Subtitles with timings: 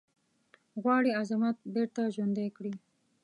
[0.81, 2.73] غواړي عظمت بیرته ژوندی کړی.